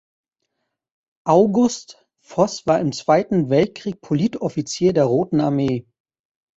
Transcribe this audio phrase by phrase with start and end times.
[1.27, 5.85] Augusts Voss war im Zweiten Weltkrieg Politoffizier der Roten Armee.